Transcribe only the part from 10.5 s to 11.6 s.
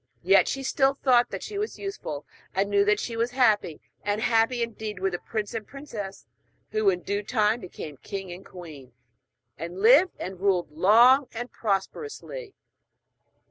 long and